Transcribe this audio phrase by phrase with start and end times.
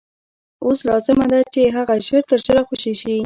[0.65, 3.15] اوس لازمه ده چې هغه ژر تر ژره خوشي شي.